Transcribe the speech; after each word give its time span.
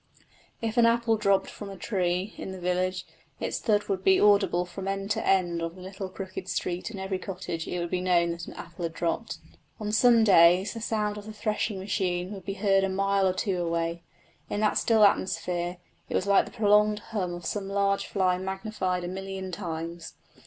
If 0.63 0.77
an 0.77 0.87
apple 0.87 1.15
dropped 1.15 1.51
from 1.51 1.69
a 1.69 1.77
tree 1.77 2.33
in 2.35 2.51
the 2.53 2.59
village, 2.59 3.05
its 3.39 3.59
thud 3.59 3.83
would 3.83 4.03
be 4.03 4.19
audible 4.19 4.65
from 4.65 4.87
end 4.87 5.11
to 5.11 5.23
end 5.23 5.61
of 5.61 5.75
the 5.75 5.81
little 5.83 6.09
crooked 6.09 6.47
street 6.49 6.89
in 6.89 6.97
every 6.97 7.19
cottage 7.19 7.67
it 7.67 7.77
would 7.77 7.91
be 7.91 8.01
known 8.01 8.31
that 8.31 8.47
an 8.47 8.53
apple 8.55 8.81
had 8.81 8.93
dropped. 8.93 9.37
On 9.79 9.91
some 9.91 10.23
days 10.23 10.73
the 10.73 10.81
sound 10.81 11.19
of 11.19 11.27
the 11.27 11.31
threshing 11.33 11.77
machine 11.77 12.33
would 12.33 12.45
be 12.45 12.55
heard 12.55 12.83
a 12.83 12.89
mile 12.89 13.27
or 13.27 13.33
two 13.33 13.61
away; 13.61 14.01
in 14.49 14.59
that 14.61 14.79
still 14.79 15.03
atmosphere 15.05 15.77
it 16.09 16.15
was 16.15 16.25
like 16.25 16.45
the 16.45 16.51
prolonged 16.51 16.97
hum 17.13 17.35
of 17.35 17.45
some 17.45 17.67
large 17.67 18.07
fly 18.07 18.39
magnified 18.39 19.03
a 19.03 19.07
million 19.07 19.51
times. 19.51 20.15